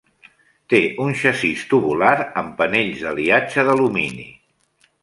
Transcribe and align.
Té 0.73 0.79
un 1.03 1.13
xassís 1.19 1.67
tubular 1.75 2.11
amb 2.43 2.59
panells 2.63 3.05
d'aliatge 3.05 3.71
d'alumini. 3.71 4.29